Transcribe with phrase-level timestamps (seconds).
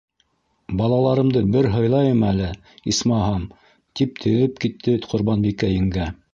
[0.79, 2.49] Балаларымды бер һыйлайым әле,
[2.93, 3.45] исмаһам,-
[4.01, 6.13] тип теҙеп китте Ҡорбанбикә еңгә.